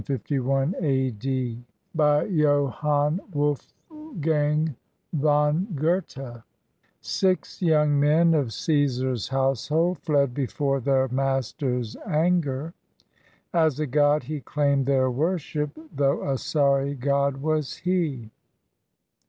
]BY 0.01 0.19
JOHANN 1.93 3.19
WOLFGANG 3.33 4.75
VON 5.13 5.67
GOETHE 5.75 6.43
Six 7.01 7.61
young 7.61 7.99
men 7.99 8.33
of 8.33 8.51
Caesar's 8.51 9.27
household 9.27 9.99
Fled 9.99 10.33
before 10.33 10.79
their 10.79 11.07
master's 11.09 11.95
anger; 12.07 12.73
As 13.53 13.79
a 13.79 13.85
god 13.85 14.23
he 14.23 14.39
claimed 14.41 14.87
their 14.87 15.11
worship, 15.11 15.69
Though 15.95 16.27
a 16.27 16.39
sorry 16.39 16.95
god 16.95 17.37
was 17.37 17.75
he. 17.75 18.31